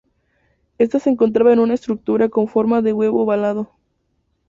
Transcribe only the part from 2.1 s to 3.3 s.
con forma de huevo